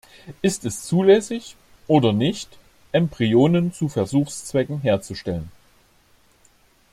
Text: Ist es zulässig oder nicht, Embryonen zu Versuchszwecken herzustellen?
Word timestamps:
Ist 0.41 0.65
es 0.65 0.81
zulässig 0.87 1.55
oder 1.85 2.11
nicht, 2.11 2.57
Embryonen 2.91 3.71
zu 3.71 3.87
Versuchszwecken 3.87 4.81
herzustellen? 4.81 5.51